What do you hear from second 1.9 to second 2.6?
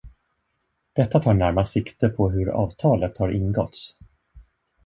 på hur